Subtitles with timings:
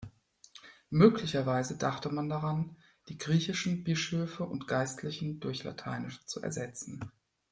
[0.89, 2.75] Möglicherweise dachte man daran,
[3.07, 6.99] die griechischen Bischöfe und Geistlichen, durch lateinische zu ersetzen.